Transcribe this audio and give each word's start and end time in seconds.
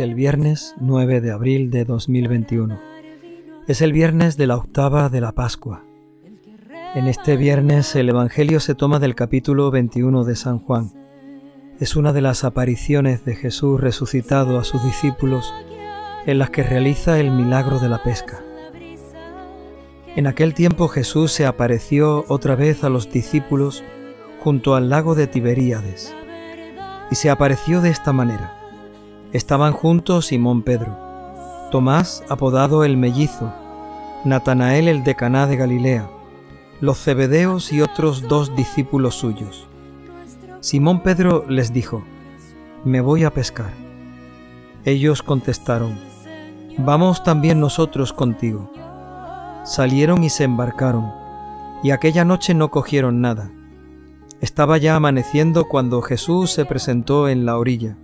el 0.00 0.14
viernes 0.14 0.74
9 0.78 1.20
de 1.20 1.32
abril 1.32 1.70
de 1.70 1.84
2021. 1.84 2.78
Es 3.66 3.82
el 3.82 3.92
viernes 3.92 4.36
de 4.36 4.46
la 4.46 4.56
octava 4.56 5.08
de 5.08 5.20
la 5.20 5.32
Pascua. 5.32 5.84
En 6.94 7.08
este 7.08 7.36
viernes 7.36 7.94
el 7.96 8.08
Evangelio 8.08 8.60
se 8.60 8.74
toma 8.74 8.98
del 8.98 9.14
capítulo 9.14 9.70
21 9.70 10.24
de 10.24 10.36
San 10.36 10.60
Juan. 10.60 10.92
Es 11.80 11.96
una 11.96 12.12
de 12.12 12.20
las 12.20 12.44
apariciones 12.44 13.24
de 13.24 13.34
Jesús 13.34 13.80
resucitado 13.80 14.58
a 14.58 14.64
sus 14.64 14.82
discípulos 14.84 15.52
en 16.26 16.38
las 16.38 16.50
que 16.50 16.62
realiza 16.62 17.18
el 17.18 17.30
milagro 17.30 17.78
de 17.78 17.88
la 17.88 18.02
pesca. 18.02 18.42
En 20.16 20.26
aquel 20.26 20.54
tiempo 20.54 20.88
Jesús 20.88 21.32
se 21.32 21.46
apareció 21.46 22.24
otra 22.28 22.54
vez 22.54 22.84
a 22.84 22.88
los 22.88 23.10
discípulos 23.10 23.82
junto 24.40 24.74
al 24.74 24.90
lago 24.90 25.14
de 25.14 25.26
Tiberíades. 25.26 26.14
Y 27.10 27.16
se 27.16 27.30
apareció 27.30 27.80
de 27.80 27.90
esta 27.90 28.12
manera. 28.12 28.57
Estaban 29.32 29.74
juntos 29.74 30.26
Simón 30.26 30.62
Pedro, 30.62 30.96
Tomás 31.70 32.24
apodado 32.30 32.82
el 32.82 32.96
mellizo, 32.96 33.52
Natanael 34.24 34.88
el 34.88 35.04
de 35.04 35.16
Caná 35.16 35.46
de 35.46 35.56
Galilea, 35.56 36.08
los 36.80 36.98
cebedeos 36.98 37.70
y 37.70 37.82
otros 37.82 38.26
dos 38.26 38.56
discípulos 38.56 39.16
suyos. 39.16 39.66
Simón 40.60 41.02
Pedro 41.02 41.44
les 41.46 41.74
dijo, 41.74 42.04
Me 42.86 43.02
voy 43.02 43.24
a 43.24 43.30
pescar. 43.30 43.70
Ellos 44.86 45.22
contestaron, 45.22 45.98
Vamos 46.78 47.22
también 47.22 47.60
nosotros 47.60 48.14
contigo. 48.14 48.72
Salieron 49.62 50.24
y 50.24 50.30
se 50.30 50.44
embarcaron, 50.44 51.12
y 51.82 51.90
aquella 51.90 52.24
noche 52.24 52.54
no 52.54 52.70
cogieron 52.70 53.20
nada. 53.20 53.50
Estaba 54.40 54.78
ya 54.78 54.96
amaneciendo 54.96 55.66
cuando 55.66 56.00
Jesús 56.00 56.50
se 56.50 56.64
presentó 56.64 57.28
en 57.28 57.44
la 57.44 57.58
orilla, 57.58 57.98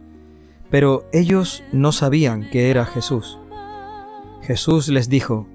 pero 0.71 1.05
ellos 1.13 1.63
no 1.73 1.93
sabían 1.93 2.49
que 2.51 2.71
era 2.71 2.85
Jesús. 2.85 3.39
Jesús 4.43 4.89
les 4.89 5.09
dijo, 5.09 5.47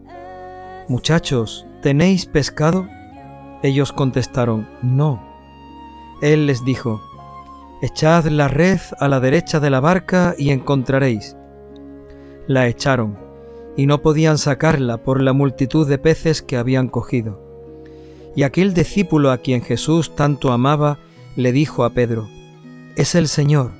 Muchachos, 0.87 1.65
¿tenéis 1.81 2.25
pescado? 2.25 2.87
Ellos 3.61 3.91
contestaron, 3.91 4.67
No. 4.81 5.21
Él 6.21 6.47
les 6.47 6.65
dijo, 6.65 7.01
Echad 7.81 8.25
la 8.25 8.47
red 8.47 8.79
a 8.99 9.07
la 9.07 9.19
derecha 9.19 9.59
de 9.59 9.69
la 9.69 9.79
barca 9.79 10.35
y 10.37 10.49
encontraréis. 10.49 11.37
La 12.47 12.67
echaron 12.67 13.17
y 13.77 13.85
no 13.85 14.01
podían 14.01 14.37
sacarla 14.37 14.97
por 14.97 15.21
la 15.21 15.31
multitud 15.31 15.87
de 15.87 15.97
peces 15.97 16.41
que 16.41 16.57
habían 16.57 16.89
cogido. 16.89 17.41
Y 18.35 18.43
aquel 18.43 18.73
discípulo 18.73 19.31
a 19.31 19.37
quien 19.37 19.61
Jesús 19.61 20.15
tanto 20.15 20.51
amaba 20.51 20.99
le 21.37 21.51
dijo 21.51 21.85
a 21.85 21.91
Pedro, 21.91 22.27
Es 22.97 23.15
el 23.15 23.27
Señor. 23.27 23.78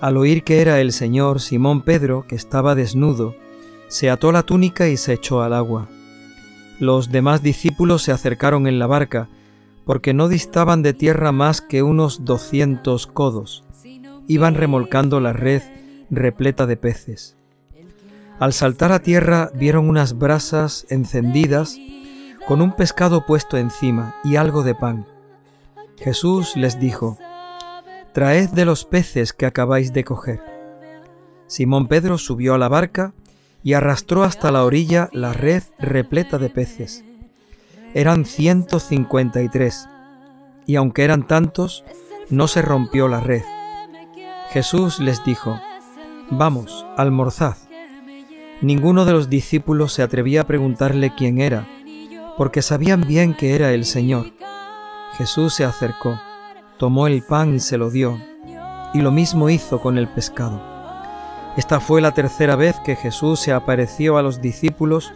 Al 0.00 0.16
oír 0.16 0.42
que 0.44 0.60
era 0.60 0.80
el 0.80 0.92
Señor, 0.92 1.40
Simón 1.40 1.82
Pedro, 1.82 2.26
que 2.28 2.34
estaba 2.34 2.74
desnudo, 2.74 3.34
se 3.88 4.10
ató 4.10 4.32
la 4.32 4.42
túnica 4.42 4.88
y 4.88 4.96
se 4.96 5.14
echó 5.14 5.42
al 5.42 5.52
agua. 5.52 5.88
Los 6.80 7.10
demás 7.10 7.42
discípulos 7.42 8.02
se 8.02 8.12
acercaron 8.12 8.66
en 8.66 8.78
la 8.78 8.86
barca, 8.86 9.28
porque 9.84 10.14
no 10.14 10.28
distaban 10.28 10.82
de 10.82 10.92
tierra 10.92 11.32
más 11.32 11.60
que 11.60 11.82
unos 11.82 12.24
doscientos 12.24 13.06
codos. 13.06 13.64
Iban 14.26 14.54
remolcando 14.54 15.20
la 15.20 15.32
red 15.32 15.62
repleta 16.10 16.66
de 16.66 16.76
peces. 16.76 17.36
Al 18.38 18.52
saltar 18.52 18.92
a 18.92 19.00
tierra 19.00 19.50
vieron 19.54 19.88
unas 19.88 20.18
brasas 20.18 20.86
encendidas 20.90 21.78
con 22.46 22.60
un 22.60 22.74
pescado 22.74 23.24
puesto 23.26 23.56
encima 23.56 24.16
y 24.24 24.36
algo 24.36 24.62
de 24.62 24.74
pan. 24.74 25.06
Jesús 25.98 26.56
les 26.56 26.80
dijo, 26.80 27.16
Traed 28.14 28.50
de 28.50 28.64
los 28.64 28.84
peces 28.84 29.32
que 29.32 29.44
acabáis 29.44 29.92
de 29.92 30.04
coger. 30.04 30.40
Simón 31.48 31.88
Pedro 31.88 32.16
subió 32.16 32.54
a 32.54 32.58
la 32.58 32.68
barca 32.68 33.12
y 33.64 33.72
arrastró 33.72 34.22
hasta 34.22 34.52
la 34.52 34.64
orilla 34.64 35.08
la 35.12 35.32
red 35.32 35.64
repleta 35.80 36.38
de 36.38 36.48
peces. 36.48 37.04
Eran 37.92 38.24
ciento 38.24 38.78
cincuenta 38.78 39.42
y 39.42 39.48
tres, 39.48 39.88
y 40.64 40.76
aunque 40.76 41.02
eran 41.02 41.26
tantos, 41.26 41.84
no 42.30 42.46
se 42.46 42.62
rompió 42.62 43.08
la 43.08 43.18
red. 43.18 43.42
Jesús 44.50 45.00
les 45.00 45.24
dijo, 45.24 45.60
Vamos, 46.30 46.86
almorzad. 46.96 47.56
Ninguno 48.60 49.06
de 49.06 49.12
los 49.12 49.28
discípulos 49.28 49.92
se 49.92 50.04
atrevía 50.04 50.42
a 50.42 50.46
preguntarle 50.46 51.12
quién 51.16 51.40
era, 51.40 51.66
porque 52.38 52.62
sabían 52.62 53.08
bien 53.08 53.34
que 53.34 53.56
era 53.56 53.72
el 53.72 53.84
Señor. 53.84 54.26
Jesús 55.18 55.52
se 55.52 55.64
acercó, 55.64 56.20
tomó 56.78 57.06
el 57.06 57.22
pan 57.22 57.54
y 57.54 57.60
se 57.60 57.78
lo 57.78 57.90
dio, 57.90 58.18
y 58.92 59.00
lo 59.00 59.10
mismo 59.10 59.50
hizo 59.50 59.80
con 59.80 59.98
el 59.98 60.08
pescado. 60.08 60.60
Esta 61.56 61.80
fue 61.80 62.00
la 62.00 62.12
tercera 62.12 62.56
vez 62.56 62.76
que 62.84 62.96
Jesús 62.96 63.40
se 63.40 63.52
apareció 63.52 64.18
a 64.18 64.22
los 64.22 64.40
discípulos 64.40 65.12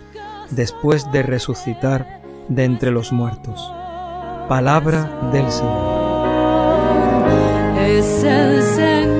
después 0.51 1.11
de 1.11 1.23
resucitar 1.23 2.21
de 2.49 2.65
entre 2.65 2.91
los 2.91 3.13
muertos. 3.13 3.73
Palabra 4.49 5.11
del 5.33 5.51
Señor. 5.51 5.99
Es 7.79 8.25
el 8.25 8.63
Señor. 8.63 9.18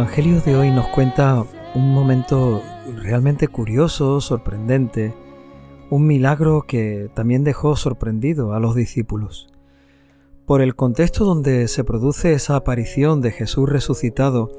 Evangelio 0.00 0.40
de 0.40 0.56
hoy 0.56 0.70
nos 0.70 0.88
cuenta 0.88 1.44
un 1.74 1.92
momento 1.92 2.62
realmente 3.02 3.48
curioso, 3.48 4.22
sorprendente, 4.22 5.12
un 5.90 6.06
milagro 6.06 6.62
que 6.66 7.10
también 7.12 7.44
dejó 7.44 7.76
sorprendido 7.76 8.54
a 8.54 8.60
los 8.60 8.74
discípulos. 8.74 9.52
Por 10.46 10.62
el 10.62 10.74
contexto 10.74 11.26
donde 11.26 11.68
se 11.68 11.84
produce 11.84 12.32
esa 12.32 12.56
aparición 12.56 13.20
de 13.20 13.30
Jesús 13.30 13.68
resucitado, 13.68 14.50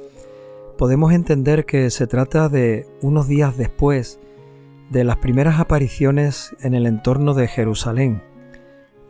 podemos 0.78 1.12
entender 1.12 1.66
que 1.66 1.90
se 1.90 2.06
trata 2.06 2.48
de 2.48 2.86
unos 3.02 3.28
días 3.28 3.58
después 3.58 4.20
de 4.92 5.04
las 5.04 5.18
primeras 5.18 5.60
apariciones 5.60 6.56
en 6.62 6.76
el 6.76 6.86
entorno 6.86 7.34
de 7.34 7.48
Jerusalén, 7.48 8.22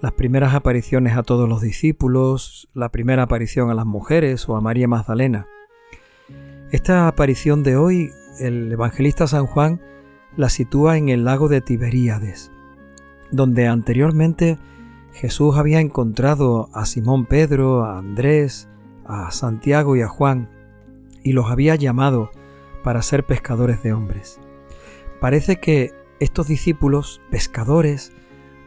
las 0.01 0.13
primeras 0.13 0.53
apariciones 0.53 1.17
a 1.17 1.23
todos 1.23 1.49
los 1.49 1.59
discípulos, 1.59 2.69
la 2.73 2.87
primera 2.87 3.23
aparición 3.23 3.69
a 3.69 3.73
las 3.73 3.85
mujeres 3.85 4.47
o 4.47 4.55
a 4.55 4.61
María 4.61 4.87
Magdalena. 4.87 5.49
Esta 6.71 7.09
aparición 7.09 7.63
de 7.63 7.75
hoy, 7.75 8.13
el 8.39 8.71
evangelista 8.71 9.27
San 9.27 9.45
Juan 9.45 9.81
la 10.37 10.47
sitúa 10.47 10.97
en 10.97 11.09
el 11.09 11.25
lago 11.25 11.49
de 11.49 11.59
Tiberíades, 11.59 12.49
donde 13.29 13.67
anteriormente 13.67 14.57
Jesús 15.11 15.57
había 15.57 15.81
encontrado 15.81 16.69
a 16.73 16.85
Simón 16.85 17.25
Pedro, 17.25 17.83
a 17.83 17.97
Andrés, 17.97 18.69
a 19.05 19.31
Santiago 19.31 19.97
y 19.97 20.01
a 20.01 20.07
Juan, 20.07 20.49
y 21.23 21.33
los 21.33 21.51
había 21.51 21.75
llamado 21.75 22.31
para 22.85 23.01
ser 23.01 23.25
pescadores 23.25 23.83
de 23.83 23.91
hombres. 23.91 24.39
Parece 25.19 25.57
que 25.57 25.91
estos 26.21 26.47
discípulos, 26.47 27.21
pescadores, 27.29 28.13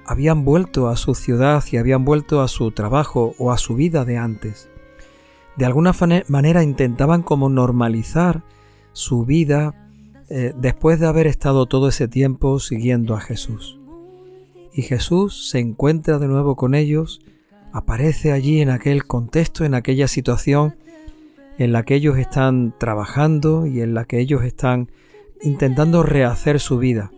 habían 0.04 0.44
vuelto 0.44 0.90
a 0.90 0.96
su 0.98 1.14
ciudad 1.14 1.64
y 1.72 1.78
habían 1.78 2.04
vuelto 2.04 2.42
a 2.42 2.48
su 2.48 2.70
trabajo 2.70 3.34
o 3.38 3.50
a 3.50 3.56
su 3.56 3.74
vida 3.76 4.04
de 4.04 4.18
antes 4.18 4.68
de 5.56 5.66
alguna 5.66 5.92
manera 6.28 6.62
intentaban 6.62 7.22
como 7.22 7.48
normalizar 7.48 8.42
su 8.92 9.24
vida 9.24 9.74
eh, 10.28 10.52
después 10.56 10.98
de 11.00 11.06
haber 11.06 11.26
estado 11.26 11.66
todo 11.66 11.88
ese 11.88 12.08
tiempo 12.08 12.58
siguiendo 12.58 13.14
a 13.14 13.20
Jesús. 13.20 13.78
Y 14.72 14.82
Jesús 14.82 15.48
se 15.50 15.60
encuentra 15.60 16.18
de 16.18 16.26
nuevo 16.26 16.56
con 16.56 16.74
ellos, 16.74 17.20
aparece 17.72 18.32
allí 18.32 18.60
en 18.60 18.70
aquel 18.70 19.06
contexto, 19.06 19.64
en 19.64 19.74
aquella 19.74 20.08
situación 20.08 20.76
en 21.58 21.72
la 21.72 21.84
que 21.84 21.94
ellos 21.94 22.18
están 22.18 22.74
trabajando 22.78 23.66
y 23.66 23.80
en 23.80 23.94
la 23.94 24.06
que 24.06 24.18
ellos 24.18 24.42
están 24.42 24.90
intentando 25.42 26.02
rehacer 26.02 26.58
su 26.58 26.78
vida, 26.78 27.12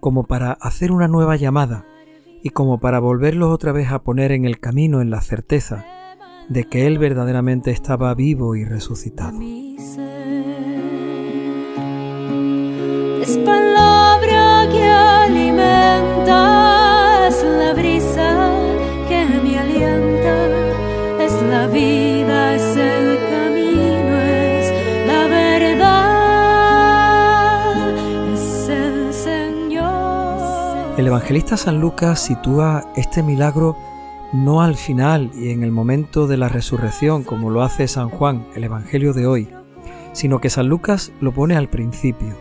como 0.00 0.24
para 0.24 0.52
hacer 0.52 0.90
una 0.90 1.06
nueva 1.06 1.36
llamada 1.36 1.84
y 2.42 2.50
como 2.50 2.78
para 2.78 2.98
volverlos 2.98 3.52
otra 3.52 3.70
vez 3.70 3.92
a 3.92 4.02
poner 4.02 4.32
en 4.32 4.44
el 4.44 4.58
camino, 4.58 5.00
en 5.00 5.10
la 5.10 5.20
certeza 5.20 5.99
de 6.50 6.64
que 6.64 6.86
Él 6.86 6.98
verdaderamente 6.98 7.70
estaba 7.70 8.12
vivo 8.14 8.54
y 8.56 8.64
resucitado. 8.64 9.40
Es 13.22 13.38
palabra 13.38 14.66
que 14.70 14.82
alimenta, 14.84 16.38
es 17.28 17.44
la 17.44 17.72
brisa 17.72 18.50
que 19.08 19.24
me 19.44 19.58
alienta, 19.60 20.48
es 21.24 21.40
la 21.42 21.68
vida, 21.68 22.56
es 22.56 22.76
el 22.76 23.16
camino, 23.30 24.16
es 24.18 24.72
la 25.06 25.28
verdad, 25.28 25.86
es 28.34 28.68
el 28.68 29.14
Señor. 29.14 30.98
El 30.98 31.06
evangelista 31.06 31.56
San 31.56 31.80
Lucas 31.80 32.18
sitúa 32.18 32.90
este 32.96 33.22
milagro 33.22 33.76
no 34.32 34.62
al 34.62 34.76
final 34.76 35.30
y 35.34 35.50
en 35.50 35.64
el 35.64 35.72
momento 35.72 36.26
de 36.26 36.36
la 36.36 36.48
resurrección 36.48 37.24
como 37.24 37.50
lo 37.50 37.62
hace 37.62 37.88
San 37.88 38.10
Juan, 38.10 38.46
el 38.54 38.64
Evangelio 38.64 39.12
de 39.12 39.26
hoy, 39.26 39.48
sino 40.12 40.40
que 40.40 40.50
San 40.50 40.68
Lucas 40.68 41.12
lo 41.20 41.32
pone 41.32 41.56
al 41.56 41.68
principio. 41.68 42.36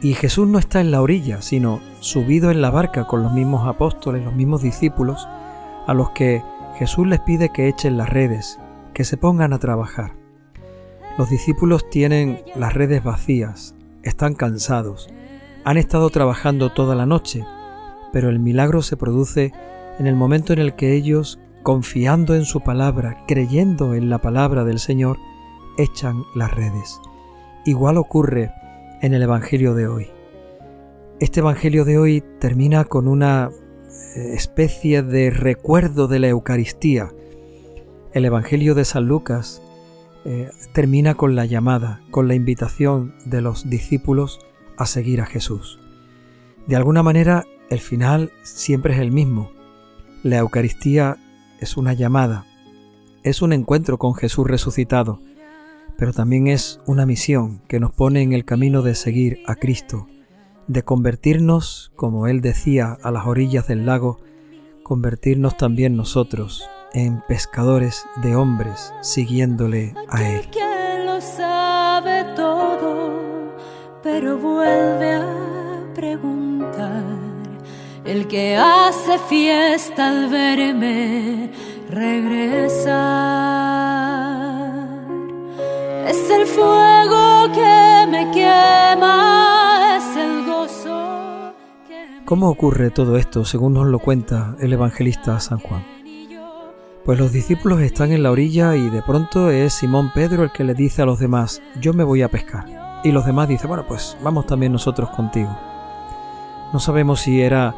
Y 0.00 0.14
Jesús 0.14 0.48
no 0.48 0.58
está 0.58 0.80
en 0.80 0.90
la 0.90 1.00
orilla, 1.00 1.42
sino 1.42 1.80
subido 2.00 2.50
en 2.50 2.60
la 2.60 2.70
barca 2.70 3.06
con 3.06 3.22
los 3.22 3.32
mismos 3.32 3.68
apóstoles, 3.68 4.24
los 4.24 4.34
mismos 4.34 4.62
discípulos, 4.62 5.28
a 5.86 5.94
los 5.94 6.10
que 6.10 6.42
Jesús 6.76 7.06
les 7.06 7.20
pide 7.20 7.50
que 7.50 7.68
echen 7.68 7.96
las 7.96 8.08
redes, 8.08 8.58
que 8.94 9.04
se 9.04 9.16
pongan 9.16 9.52
a 9.52 9.58
trabajar. 9.58 10.16
Los 11.18 11.30
discípulos 11.30 11.88
tienen 11.90 12.42
las 12.56 12.72
redes 12.72 13.04
vacías, 13.04 13.74
están 14.02 14.34
cansados, 14.34 15.08
han 15.64 15.76
estado 15.76 16.10
trabajando 16.10 16.72
toda 16.72 16.94
la 16.94 17.06
noche, 17.06 17.44
pero 18.12 18.30
el 18.30 18.40
milagro 18.40 18.82
se 18.82 18.96
produce 18.96 19.52
en 20.02 20.08
el 20.08 20.16
momento 20.16 20.52
en 20.52 20.58
el 20.58 20.74
que 20.74 20.94
ellos, 20.94 21.38
confiando 21.62 22.34
en 22.34 22.44
su 22.44 22.60
palabra, 22.60 23.22
creyendo 23.28 23.94
en 23.94 24.10
la 24.10 24.18
palabra 24.18 24.64
del 24.64 24.80
Señor, 24.80 25.16
echan 25.78 26.24
las 26.34 26.50
redes. 26.50 27.00
Igual 27.64 27.98
ocurre 27.98 28.50
en 29.00 29.14
el 29.14 29.22
Evangelio 29.22 29.74
de 29.74 29.86
hoy. 29.86 30.08
Este 31.20 31.38
Evangelio 31.38 31.84
de 31.84 31.98
hoy 31.98 32.24
termina 32.40 32.84
con 32.84 33.06
una 33.06 33.50
eh, 34.16 34.32
especie 34.34 35.04
de 35.04 35.30
recuerdo 35.30 36.08
de 36.08 36.18
la 36.18 36.26
Eucaristía. 36.26 37.12
El 38.12 38.24
Evangelio 38.24 38.74
de 38.74 38.84
San 38.84 39.06
Lucas 39.06 39.62
eh, 40.24 40.50
termina 40.72 41.14
con 41.14 41.36
la 41.36 41.44
llamada, 41.44 42.00
con 42.10 42.26
la 42.26 42.34
invitación 42.34 43.14
de 43.24 43.40
los 43.40 43.70
discípulos 43.70 44.40
a 44.76 44.86
seguir 44.86 45.20
a 45.20 45.26
Jesús. 45.26 45.78
De 46.66 46.74
alguna 46.74 47.04
manera, 47.04 47.44
el 47.70 47.78
final 47.78 48.32
siempre 48.42 48.94
es 48.94 48.98
el 48.98 49.12
mismo. 49.12 49.51
La 50.22 50.38
Eucaristía 50.38 51.16
es 51.58 51.76
una 51.76 51.94
llamada, 51.94 52.46
es 53.24 53.42
un 53.42 53.52
encuentro 53.52 53.98
con 53.98 54.14
Jesús 54.14 54.46
resucitado, 54.46 55.18
pero 55.96 56.12
también 56.12 56.46
es 56.46 56.80
una 56.86 57.06
misión 57.06 57.60
que 57.66 57.80
nos 57.80 57.92
pone 57.92 58.22
en 58.22 58.32
el 58.32 58.44
camino 58.44 58.82
de 58.82 58.94
seguir 58.94 59.40
a 59.48 59.56
Cristo, 59.56 60.06
de 60.68 60.84
convertirnos, 60.84 61.90
como 61.96 62.28
Él 62.28 62.40
decía, 62.40 62.96
a 63.02 63.10
las 63.10 63.26
orillas 63.26 63.66
del 63.66 63.84
lago, 63.84 64.20
convertirnos 64.84 65.56
también 65.56 65.96
nosotros 65.96 66.70
en 66.92 67.20
pescadores 67.26 68.04
de 68.22 68.36
hombres, 68.36 68.94
siguiéndole 69.00 69.92
a 70.08 70.22
Él. 70.22 70.42
Pero 74.04 74.38
vuelve 74.38 75.20
el 78.04 78.26
que 78.26 78.56
hace 78.56 79.18
fiesta 79.28 80.08
al 80.08 80.28
verme 80.28 81.50
regresar. 81.88 82.92
Es 86.08 86.30
el 86.30 86.46
fuego 86.46 87.52
que 87.54 88.06
me 88.10 88.30
quema, 88.32 89.96
es 89.96 90.16
el 90.16 90.44
gozo. 90.46 91.52
¿Cómo 92.24 92.48
ocurre 92.48 92.90
todo 92.90 93.16
esto 93.16 93.44
según 93.44 93.74
nos 93.74 93.86
lo 93.86 93.98
cuenta 94.00 94.56
el 94.58 94.72
evangelista 94.72 95.38
San 95.38 95.58
Juan? 95.58 95.84
Pues 97.04 97.18
los 97.18 97.32
discípulos 97.32 97.80
están 97.80 98.12
en 98.12 98.22
la 98.22 98.30
orilla 98.30 98.76
y 98.76 98.88
de 98.88 99.02
pronto 99.02 99.50
es 99.50 99.74
Simón 99.74 100.12
Pedro 100.14 100.44
el 100.44 100.52
que 100.52 100.62
le 100.64 100.74
dice 100.74 101.02
a 101.02 101.06
los 101.06 101.18
demás, 101.18 101.60
yo 101.80 101.92
me 101.92 102.04
voy 102.04 102.22
a 102.22 102.28
pescar. 102.28 103.00
Y 103.04 103.10
los 103.10 103.26
demás 103.26 103.48
dicen, 103.48 103.68
bueno, 103.68 103.84
pues 103.88 104.16
vamos 104.22 104.46
también 104.46 104.72
nosotros 104.72 105.10
contigo. 105.10 105.50
No 106.72 106.78
sabemos 106.78 107.20
si 107.20 107.40
era 107.40 107.74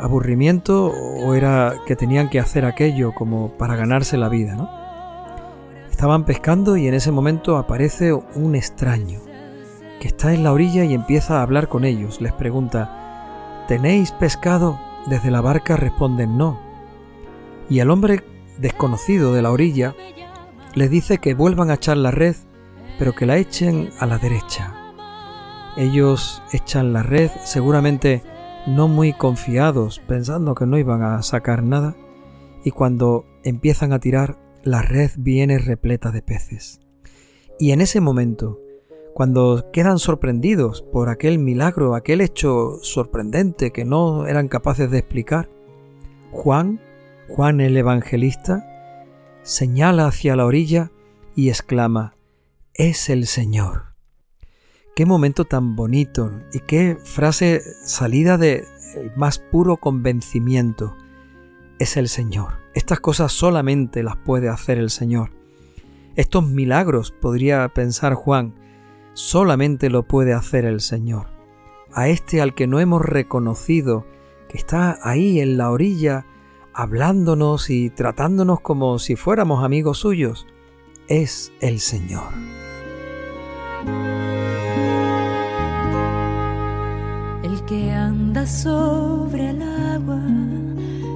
aburrimiento 0.00 0.86
o 0.86 1.34
era 1.34 1.74
que 1.86 1.96
tenían 1.96 2.28
que 2.30 2.40
hacer 2.40 2.64
aquello 2.64 3.12
como 3.12 3.50
para 3.58 3.76
ganarse 3.76 4.16
la 4.16 4.28
vida, 4.28 4.54
¿no? 4.54 4.70
Estaban 5.90 6.24
pescando 6.24 6.76
y 6.76 6.88
en 6.88 6.94
ese 6.94 7.12
momento 7.12 7.56
aparece 7.56 8.12
un 8.12 8.54
extraño 8.54 9.20
que 10.00 10.08
está 10.08 10.32
en 10.32 10.42
la 10.42 10.52
orilla 10.52 10.84
y 10.84 10.94
empieza 10.94 11.38
a 11.38 11.42
hablar 11.42 11.68
con 11.68 11.84
ellos. 11.84 12.20
Les 12.20 12.32
pregunta, 12.32 13.64
¿tenéis 13.68 14.12
pescado? 14.12 14.80
Desde 15.06 15.30
la 15.30 15.40
barca 15.40 15.76
responden 15.76 16.38
no. 16.38 16.58
Y 17.68 17.80
el 17.80 17.90
hombre 17.90 18.24
desconocido 18.58 19.34
de 19.34 19.42
la 19.42 19.50
orilla 19.50 19.94
les 20.74 20.90
dice 20.90 21.18
que 21.18 21.34
vuelvan 21.34 21.70
a 21.70 21.74
echar 21.74 21.96
la 21.96 22.10
red, 22.10 22.34
pero 22.98 23.14
que 23.14 23.26
la 23.26 23.36
echen 23.36 23.90
a 23.98 24.06
la 24.06 24.18
derecha. 24.18 24.74
Ellos 25.76 26.42
echan 26.52 26.92
la 26.92 27.02
red, 27.02 27.30
seguramente 27.44 28.22
no 28.66 28.88
muy 28.88 29.12
confiados, 29.12 30.00
pensando 30.06 30.54
que 30.54 30.66
no 30.66 30.78
iban 30.78 31.02
a 31.02 31.22
sacar 31.22 31.62
nada, 31.62 31.96
y 32.64 32.70
cuando 32.70 33.24
empiezan 33.42 33.92
a 33.92 34.00
tirar, 34.00 34.38
la 34.62 34.82
red 34.82 35.10
viene 35.16 35.58
repleta 35.58 36.10
de 36.10 36.22
peces. 36.22 36.80
Y 37.58 37.72
en 37.72 37.80
ese 37.80 38.00
momento, 38.00 38.60
cuando 39.14 39.70
quedan 39.72 39.98
sorprendidos 39.98 40.82
por 40.82 41.08
aquel 41.08 41.38
milagro, 41.38 41.94
aquel 41.94 42.20
hecho 42.20 42.78
sorprendente 42.82 43.70
que 43.70 43.84
no 43.84 44.26
eran 44.26 44.48
capaces 44.48 44.90
de 44.90 44.98
explicar, 44.98 45.50
Juan, 46.30 46.80
Juan 47.28 47.60
el 47.60 47.76
Evangelista, 47.76 48.66
señala 49.42 50.06
hacia 50.06 50.36
la 50.36 50.46
orilla 50.46 50.90
y 51.34 51.48
exclama, 51.48 52.14
es 52.74 53.08
el 53.10 53.26
Señor. 53.26 53.89
Qué 55.00 55.06
momento 55.06 55.46
tan 55.46 55.76
bonito 55.76 56.30
y 56.52 56.58
qué 56.58 56.98
frase 57.02 57.62
salida 57.86 58.36
del 58.36 58.66
más 59.16 59.38
puro 59.38 59.78
convencimiento. 59.78 60.94
Es 61.78 61.96
el 61.96 62.06
Señor. 62.06 62.58
Estas 62.74 63.00
cosas 63.00 63.32
solamente 63.32 64.02
las 64.02 64.16
puede 64.16 64.50
hacer 64.50 64.76
el 64.76 64.90
Señor. 64.90 65.30
Estos 66.16 66.46
milagros, 66.46 67.12
podría 67.12 67.66
pensar 67.70 68.12
Juan, 68.12 68.52
solamente 69.14 69.88
lo 69.88 70.02
puede 70.02 70.34
hacer 70.34 70.66
el 70.66 70.82
Señor. 70.82 71.28
A 71.94 72.08
este 72.10 72.42
al 72.42 72.54
que 72.54 72.66
no 72.66 72.78
hemos 72.78 73.00
reconocido, 73.00 74.04
que 74.50 74.58
está 74.58 74.98
ahí 75.02 75.40
en 75.40 75.56
la 75.56 75.70
orilla, 75.70 76.26
hablándonos 76.74 77.70
y 77.70 77.88
tratándonos 77.88 78.60
como 78.60 78.98
si 78.98 79.16
fuéramos 79.16 79.64
amigos 79.64 79.96
suyos, 79.96 80.46
es 81.08 81.54
el 81.62 81.80
Señor. 81.80 82.24
Que 87.70 87.92
anda 87.92 88.44
sobre 88.48 89.50
el 89.50 89.62
agua, 89.62 90.20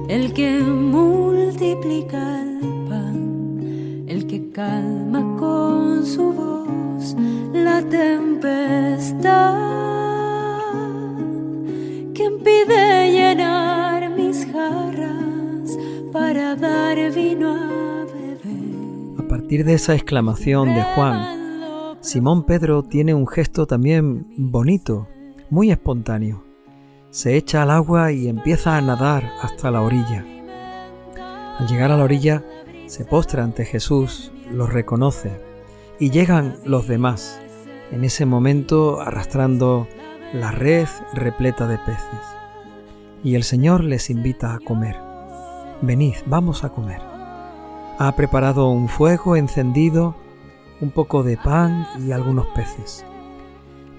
el 0.07 0.31
que 0.31 0.61
multiplica 0.61 2.43
el 2.43 2.87
pan, 2.87 4.05
el 4.07 4.25
que 4.25 4.51
calma 4.51 5.35
con 5.37 6.05
su 6.05 6.31
voz 6.31 7.13
la 7.51 7.81
tempestad, 7.81 9.53
quien 12.13 12.39
pide 12.39 13.11
llenar 13.11 14.09
mis 14.11 14.45
jarras 14.45 15.77
para 16.13 16.55
dar 16.55 16.95
vino 17.11 17.53
a 17.53 18.05
beber. 18.05 19.19
A 19.19 19.27
partir 19.27 19.65
de 19.65 19.73
esa 19.73 19.93
exclamación 19.93 20.73
de 20.73 20.83
Juan, 20.95 21.97
Simón 21.99 22.45
Pedro 22.45 22.81
tiene 22.83 23.13
un 23.13 23.27
gesto 23.27 23.67
también 23.67 24.25
bonito, 24.37 25.09
muy 25.49 25.69
espontáneo 25.69 26.44
se 27.15 27.37
echa 27.37 27.63
al 27.63 27.71
agua 27.71 28.11
y 28.11 28.27
empieza 28.27 28.75
a 28.75 28.81
nadar 28.81 29.31
hasta 29.41 29.71
la 29.71 29.81
orilla. 29.81 30.25
Al 31.57 31.65
llegar 31.65 31.89
a 31.89 31.95
la 31.95 32.03
orilla, 32.03 32.43
se 32.87 33.05
postra 33.05 33.41
ante 33.41 33.63
Jesús, 33.63 34.33
lo 34.51 34.67
reconoce 34.67 35.39
y 35.97 36.09
llegan 36.09 36.57
los 36.65 36.89
demás, 36.89 37.39
en 37.89 38.03
ese 38.03 38.25
momento 38.25 38.99
arrastrando 38.99 39.87
la 40.33 40.51
red 40.51 40.89
repleta 41.13 41.67
de 41.67 41.77
peces. 41.77 42.19
Y 43.23 43.35
el 43.35 43.43
Señor 43.43 43.85
les 43.85 44.09
invita 44.09 44.53
a 44.53 44.59
comer. 44.59 44.97
Venid, 45.81 46.15
vamos 46.25 46.65
a 46.65 46.69
comer. 46.73 46.99
Ha 47.97 48.13
preparado 48.17 48.67
un 48.67 48.89
fuego 48.89 49.37
encendido, 49.37 50.17
un 50.81 50.91
poco 50.91 51.23
de 51.23 51.37
pan 51.37 51.87
y 52.05 52.11
algunos 52.11 52.47
peces 52.47 53.05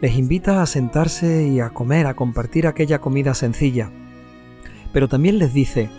les 0.01 0.17
invita 0.17 0.63
a 0.63 0.67
sentarse 0.67 1.49
y 1.49 1.61
a 1.61 1.71
comer, 1.71 2.07
a 2.07 2.15
compartir 2.15 2.67
aquella 2.67 3.01
comida 3.01 3.35
sencilla. 3.35 3.91
Pero 4.93 5.09
también 5.09 5.39
les 5.39 5.55
dice, 5.55 5.91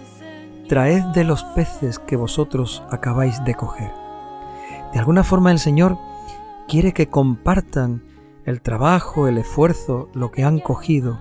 traed 0.67 1.03
de 1.13 1.23
los 1.23 1.43
peces 1.43 1.99
que 1.99 2.15
vosotros 2.15 2.83
acabáis 2.89 3.43
de 3.45 3.55
coger. 3.55 3.91
De 4.93 4.99
alguna 4.99 5.23
forma 5.23 5.51
el 5.51 5.59
Señor 5.59 5.97
quiere 6.67 6.93
que 6.93 7.07
compartan 7.07 8.03
el 8.45 8.61
trabajo, 8.61 9.27
el 9.27 9.37
esfuerzo, 9.37 10.09
lo 10.13 10.31
que 10.31 10.43
han 10.43 10.59
cogido. 10.59 11.19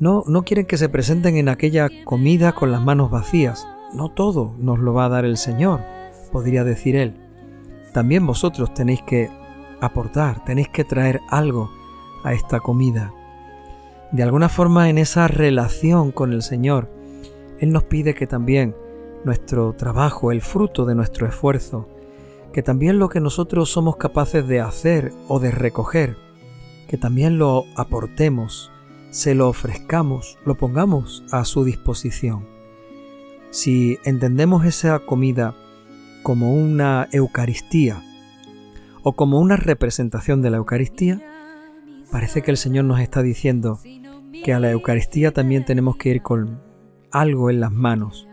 No, 0.00 0.24
no 0.26 0.42
quieren 0.42 0.66
que 0.66 0.76
se 0.76 0.88
presenten 0.88 1.36
en 1.36 1.48
aquella 1.48 1.88
comida 2.04 2.52
con 2.52 2.72
las 2.72 2.80
manos 2.82 3.10
vacías. 3.10 3.66
No 3.94 4.10
todo 4.10 4.54
nos 4.58 4.78
lo 4.78 4.94
va 4.94 5.06
a 5.06 5.08
dar 5.08 5.24
el 5.24 5.36
Señor, 5.36 5.80
podría 6.32 6.64
decir 6.64 6.96
Él. 6.96 7.16
También 7.92 8.26
vosotros 8.26 8.74
tenéis 8.74 9.02
que 9.02 9.30
aportar, 9.80 10.44
tenéis 10.44 10.68
que 10.68 10.84
traer 10.84 11.20
algo 11.28 11.70
a 12.24 12.32
esta 12.32 12.60
comida. 12.60 13.12
De 14.12 14.22
alguna 14.22 14.48
forma 14.48 14.88
en 14.88 14.98
esa 14.98 15.28
relación 15.28 16.12
con 16.12 16.32
el 16.32 16.42
Señor, 16.42 16.90
Él 17.60 17.72
nos 17.72 17.84
pide 17.84 18.14
que 18.14 18.26
también 18.26 18.74
nuestro 19.24 19.72
trabajo, 19.74 20.32
el 20.32 20.40
fruto 20.40 20.84
de 20.86 20.94
nuestro 20.94 21.26
esfuerzo, 21.26 21.88
que 22.52 22.62
también 22.62 22.98
lo 22.98 23.08
que 23.08 23.20
nosotros 23.20 23.70
somos 23.70 23.96
capaces 23.96 24.46
de 24.48 24.60
hacer 24.60 25.12
o 25.28 25.38
de 25.38 25.50
recoger, 25.50 26.16
que 26.88 26.96
también 26.96 27.38
lo 27.38 27.64
aportemos, 27.76 28.72
se 29.10 29.34
lo 29.34 29.48
ofrezcamos, 29.48 30.38
lo 30.44 30.56
pongamos 30.56 31.24
a 31.30 31.44
su 31.44 31.64
disposición. 31.64 32.46
Si 33.50 33.98
entendemos 34.04 34.64
esa 34.64 34.98
comida 35.00 35.54
como 36.22 36.54
una 36.54 37.08
Eucaristía 37.12 38.02
o 39.02 39.14
como 39.14 39.38
una 39.38 39.56
representación 39.56 40.42
de 40.42 40.50
la 40.50 40.58
Eucaristía, 40.58 41.20
parece 42.10 42.42
que 42.42 42.50
el 42.50 42.56
Señor 42.56 42.84
nos 42.84 43.00
está 43.00 43.22
diciendo 43.22 43.80
que 44.44 44.52
a 44.52 44.60
la 44.60 44.70
Eucaristía 44.70 45.32
también 45.32 45.64
tenemos 45.64 45.96
que 45.96 46.10
ir 46.10 46.22
con 46.22 46.60
algo 47.10 47.50
en 47.50 47.60
las 47.60 47.72
manos, 47.72 48.28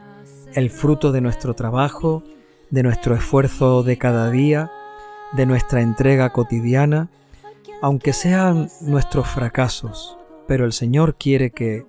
el 0.54 0.70
fruto 0.70 1.12
de 1.12 1.22
nuestro 1.22 1.54
trabajo, 1.54 2.24
de 2.70 2.84
nuestro 2.84 3.16
esfuerzo 3.16 3.84
de 3.84 3.98
cada 3.98 4.30
día, 4.30 4.72
de 5.34 5.46
nuestra 5.46 5.82
entrega 5.82 6.32
cotidiana, 6.32 7.10
aunque 7.82 8.14
sean 8.14 8.70
nuestros 8.82 9.28
fracasos, 9.28 10.18
pero 10.48 10.66
el 10.66 10.74
Señor 10.74 11.16
quiere 11.16 11.52
que 11.52 11.86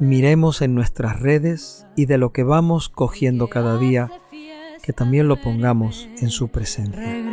miremos 0.00 0.62
en 0.62 0.74
nuestras 0.74 1.20
redes 1.20 1.86
y 1.96 2.06
de 2.06 2.18
lo 2.18 2.32
que 2.32 2.44
vamos 2.44 2.88
cogiendo 2.88 3.48
cada 3.48 3.78
día, 3.78 4.10
que 4.82 4.92
también 4.92 5.28
lo 5.28 5.40
pongamos 5.40 6.08
en 6.20 6.30
su 6.30 6.48
presencia. 6.48 7.27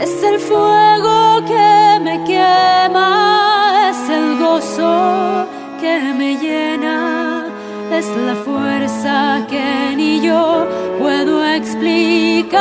Es 0.00 0.22
el 0.22 0.38
fuego 0.40 1.44
que 1.46 2.00
me 2.02 2.24
quema, 2.24 3.90
es 3.90 4.08
el 4.08 4.38
gozo 4.38 5.46
que 5.78 6.14
me 6.16 6.36
llena, 6.36 7.46
es 7.92 8.06
la 8.16 8.34
fuerza 8.34 9.46
que 9.50 9.94
ni 9.94 10.22
yo 10.22 10.66
puedo 10.98 11.44
explicar. 11.44 12.60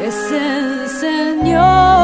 Es 0.00 0.30
el 0.30 0.88
Señor. 0.88 1.96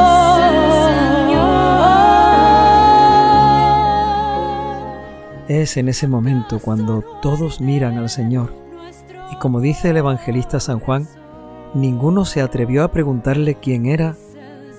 Es 5.47 5.77
en 5.77 5.87
ese 5.87 6.07
momento 6.07 6.59
cuando 6.59 7.01
todos 7.21 7.61
miran 7.61 7.97
al 7.97 8.09
Señor 8.09 8.62
como 9.43 9.59
dice 9.59 9.89
el 9.89 9.97
evangelista 9.97 10.61
San 10.61 10.79
Juan, 10.79 11.05
ninguno 11.73 12.23
se 12.23 12.39
atrevió 12.39 12.81
a 12.81 12.91
preguntarle 12.91 13.55
quién 13.55 13.85
era 13.85 14.15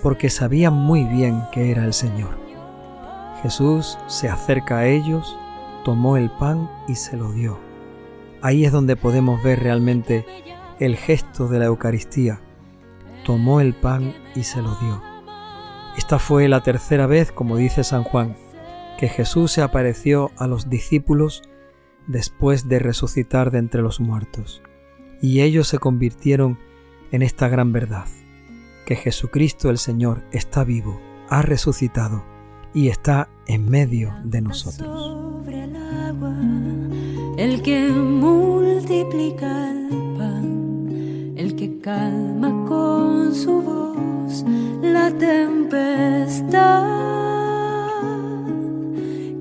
porque 0.02 0.30
sabía 0.30 0.70
muy 0.70 1.04
bien 1.04 1.42
que 1.52 1.70
era 1.70 1.84
el 1.84 1.92
Señor. 1.92 2.38
Jesús 3.42 3.98
se 4.06 4.30
acerca 4.30 4.78
a 4.78 4.86
ellos, 4.86 5.38
tomó 5.84 6.16
el 6.16 6.30
pan 6.30 6.70
y 6.88 6.94
se 6.94 7.18
lo 7.18 7.30
dio. 7.32 7.58
Ahí 8.40 8.64
es 8.64 8.72
donde 8.72 8.96
podemos 8.96 9.42
ver 9.42 9.62
realmente 9.62 10.24
el 10.80 10.96
gesto 10.96 11.46
de 11.46 11.58
la 11.58 11.66
Eucaristía. 11.66 12.40
Tomó 13.26 13.60
el 13.60 13.74
pan 13.74 14.14
y 14.34 14.44
se 14.44 14.62
lo 14.62 14.74
dio. 14.76 15.02
Esta 15.98 16.18
fue 16.18 16.48
la 16.48 16.62
tercera 16.62 17.06
vez, 17.06 17.32
como 17.32 17.58
dice 17.58 17.84
San 17.84 18.02
Juan, 18.02 18.34
que 18.96 19.08
Jesús 19.08 19.52
se 19.52 19.60
apareció 19.60 20.30
a 20.38 20.46
los 20.46 20.70
discípulos 20.70 21.42
después 22.06 22.68
de 22.68 22.78
resucitar 22.78 23.50
de 23.50 23.58
entre 23.58 23.82
los 23.82 24.00
muertos. 24.00 24.62
Y 25.20 25.40
ellos 25.40 25.68
se 25.68 25.78
convirtieron 25.78 26.58
en 27.10 27.22
esta 27.22 27.48
gran 27.48 27.72
verdad, 27.72 28.06
que 28.86 28.96
Jesucristo 28.96 29.70
el 29.70 29.78
Señor 29.78 30.24
está 30.32 30.64
vivo, 30.64 31.00
ha 31.28 31.42
resucitado 31.42 32.24
y 32.74 32.88
está 32.88 33.28
en 33.46 33.70
medio 33.70 34.12
de 34.24 34.40
nosotros. 34.40 35.16
el 37.36 37.62
que 37.62 37.88
multiplica 37.88 39.70
el 39.70 39.88
pan, 40.16 41.34
el 41.36 41.56
que 41.56 41.80
calma 41.80 42.64
con 42.66 43.34
su 43.34 43.60
voz 43.60 44.44
la 44.82 45.10
tempestad, 45.10 46.84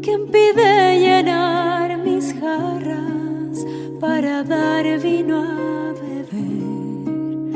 quien 0.01 0.25
pide 0.31 0.92
para 4.03 4.43
dar 4.43 4.85
vino 4.99 5.41
a 5.41 5.93
beber, 5.93 7.55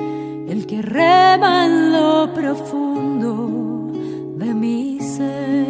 el 0.50 0.66
que 0.66 0.82
rema 0.82 1.66
en 1.66 1.92
lo 1.92 2.34
profundo 2.34 3.92
de 4.38 4.54
mi 4.54 4.98
ser. 5.02 5.68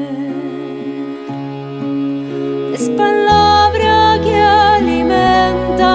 Es 2.75 2.91
palabra 2.91 4.19
que 4.23 4.35
alimenta, 4.35 5.93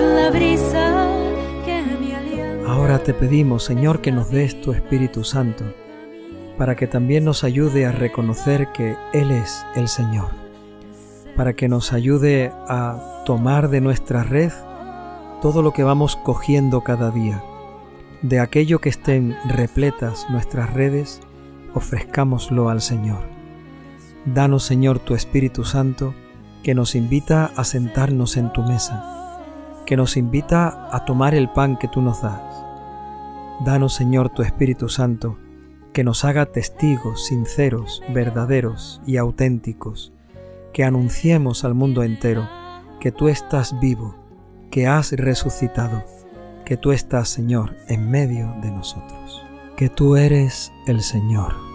la 0.00 0.30
brisa 0.30 1.08
que 1.66 1.82
me 2.00 2.14
alienta. 2.14 2.70
Ahora 2.70 3.00
te 3.00 3.12
pedimos, 3.12 3.64
Señor, 3.64 4.00
que 4.00 4.12
nos 4.12 4.30
des 4.30 4.60
tu 4.60 4.72
Espíritu 4.72 5.24
Santo, 5.24 5.64
para 6.56 6.76
que 6.76 6.86
también 6.86 7.24
nos 7.24 7.42
ayude 7.42 7.86
a 7.86 7.90
reconocer 7.90 8.68
que 8.68 8.94
Él 9.12 9.32
es 9.32 9.66
el 9.74 9.88
Señor, 9.88 10.41
para 11.36 11.54
que 11.54 11.68
nos 11.68 11.92
ayude 11.92 12.52
a 12.68 13.22
tomar 13.24 13.68
de 13.68 13.80
nuestra 13.80 14.22
red 14.22 14.52
todo 15.40 15.62
lo 15.62 15.72
que 15.72 15.82
vamos 15.82 16.16
cogiendo 16.16 16.82
cada 16.82 17.10
día. 17.10 17.42
De 18.22 18.38
aquello 18.38 18.80
que 18.80 18.88
estén 18.88 19.36
repletas 19.44 20.26
nuestras 20.30 20.72
redes, 20.72 21.20
ofrezcámoslo 21.74 22.68
al 22.68 22.80
Señor. 22.80 23.22
Danos, 24.24 24.62
Señor, 24.62 25.00
tu 25.00 25.14
Espíritu 25.14 25.64
Santo, 25.64 26.14
que 26.62 26.74
nos 26.74 26.94
invita 26.94 27.50
a 27.56 27.64
sentarnos 27.64 28.36
en 28.36 28.52
tu 28.52 28.62
mesa, 28.62 29.40
que 29.84 29.96
nos 29.96 30.16
invita 30.16 30.88
a 30.94 31.04
tomar 31.04 31.34
el 31.34 31.50
pan 31.50 31.76
que 31.76 31.88
tú 31.88 32.00
nos 32.00 32.22
das. 32.22 32.40
Danos, 33.64 33.94
Señor, 33.94 34.28
tu 34.28 34.42
Espíritu 34.42 34.88
Santo, 34.88 35.38
que 35.92 36.04
nos 36.04 36.24
haga 36.24 36.46
testigos 36.46 37.26
sinceros, 37.26 38.02
verdaderos 38.14 39.02
y 39.06 39.16
auténticos, 39.16 40.12
que 40.72 40.84
anunciemos 40.84 41.64
al 41.64 41.74
mundo 41.74 42.02
entero 42.02 42.48
que 43.00 43.12
tú 43.12 43.28
estás 43.28 43.78
vivo, 43.80 44.14
que 44.70 44.86
has 44.86 45.12
resucitado, 45.12 46.04
que 46.64 46.76
tú 46.76 46.92
estás, 46.92 47.28
Señor, 47.28 47.76
en 47.88 48.10
medio 48.10 48.54
de 48.62 48.70
nosotros, 48.70 49.42
que 49.76 49.88
tú 49.88 50.16
eres 50.16 50.72
el 50.86 51.02
Señor. 51.02 51.71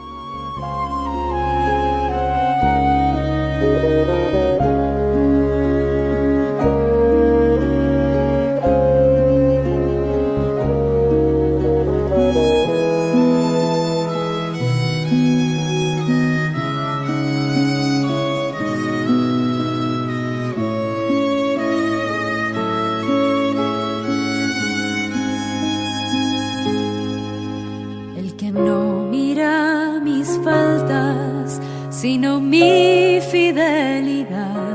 Sino 32.01 32.39
mi 32.39 33.19
fidelidad, 33.31 34.67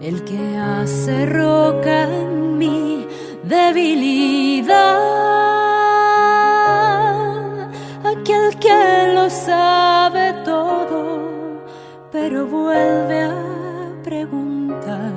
el 0.00 0.22
que 0.22 0.56
hace 0.56 1.26
roca 1.26 2.04
en 2.04 2.56
mi 2.56 3.04
debilidad, 3.42 4.70
aquel 8.04 8.56
que 8.60 9.12
lo 9.16 9.28
sabe 9.28 10.32
todo, 10.44 11.64
pero 12.12 12.46
vuelve 12.46 13.22
a 13.24 13.42
preguntar, 14.04 15.12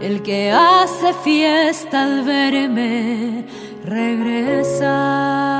el 0.00 0.22
que 0.22 0.52
hace 0.52 1.12
fiesta 1.22 2.04
al 2.04 2.24
verme 2.24 3.44
regresar, 3.84 5.51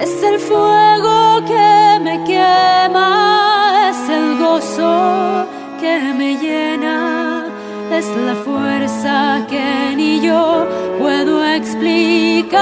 es 0.00 0.22
el 0.22 0.38
fuego 0.38 1.44
que 1.46 1.98
me 2.02 2.24
quema, 2.24 3.90
es 3.90 4.08
el 4.08 4.38
gozo 4.38 5.46
que 5.78 6.14
me 6.14 6.36
llena, 6.36 7.46
es 7.92 8.06
la 8.16 8.34
fuerza 8.34 9.46
que 9.48 9.94
ni 9.96 10.20
yo 10.20 10.66
puedo 10.98 11.44
explicar, 11.44 12.60